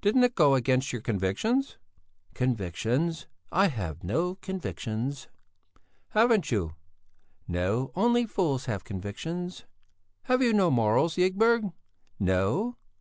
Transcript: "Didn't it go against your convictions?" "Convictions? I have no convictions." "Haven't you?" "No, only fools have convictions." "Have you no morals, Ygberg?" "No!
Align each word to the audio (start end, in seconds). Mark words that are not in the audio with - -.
"Didn't 0.00 0.22
it 0.22 0.36
go 0.36 0.54
against 0.54 0.92
your 0.92 1.02
convictions?" 1.02 1.76
"Convictions? 2.34 3.26
I 3.50 3.66
have 3.66 4.04
no 4.04 4.36
convictions." 4.36 5.26
"Haven't 6.10 6.52
you?" 6.52 6.76
"No, 7.48 7.90
only 7.96 8.26
fools 8.26 8.66
have 8.66 8.84
convictions." 8.84 9.64
"Have 10.26 10.40
you 10.40 10.52
no 10.52 10.70
morals, 10.70 11.18
Ygberg?" 11.18 11.72
"No! 12.20 12.76